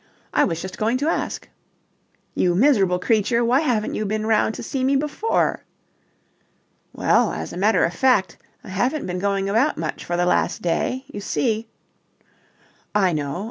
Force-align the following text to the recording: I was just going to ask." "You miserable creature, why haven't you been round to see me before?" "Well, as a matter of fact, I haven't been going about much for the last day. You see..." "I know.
I 0.33 0.45
was 0.45 0.59
just 0.59 0.79
going 0.79 0.97
to 0.97 1.09
ask." 1.09 1.47
"You 2.33 2.55
miserable 2.55 2.97
creature, 2.97 3.45
why 3.45 3.59
haven't 3.59 3.93
you 3.93 4.03
been 4.03 4.25
round 4.25 4.55
to 4.55 4.63
see 4.63 4.83
me 4.83 4.95
before?" 4.95 5.63
"Well, 6.91 7.31
as 7.31 7.53
a 7.53 7.57
matter 7.57 7.85
of 7.85 7.93
fact, 7.93 8.39
I 8.63 8.69
haven't 8.69 9.05
been 9.05 9.19
going 9.19 9.47
about 9.47 9.77
much 9.77 10.03
for 10.03 10.17
the 10.17 10.25
last 10.25 10.63
day. 10.63 11.03
You 11.05 11.21
see..." 11.21 11.67
"I 12.95 13.13
know. 13.13 13.39